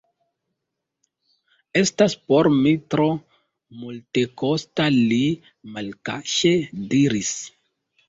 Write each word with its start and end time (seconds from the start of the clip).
Estas 1.81 2.15
por 2.33 2.49
mi 2.57 2.73
tro 2.95 3.07
multekosta, 3.83 4.91
li 4.99 5.23
malkaŝe 5.79 6.59
diris. 6.97 7.37